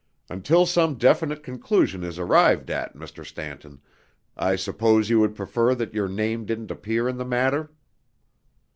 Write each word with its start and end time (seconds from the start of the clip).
Until 0.31 0.65
some 0.65 0.95
definite 0.95 1.43
conclusion 1.43 2.03
is 2.03 2.17
arrived 2.17 2.71
at, 2.71 2.95
Mr. 2.95 3.23
Stanton, 3.23 3.81
I 4.35 4.55
suppose 4.55 5.11
you 5.11 5.19
would 5.19 5.35
prefer 5.35 5.75
that 5.75 5.93
your 5.93 6.07
name 6.07 6.43
didn't 6.43 6.71
appear 6.71 7.07
in 7.07 7.17
the 7.17 7.23
matter?" 7.23 7.69